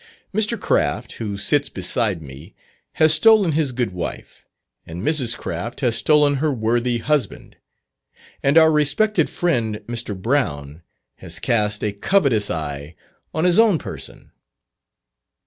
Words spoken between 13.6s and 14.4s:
person.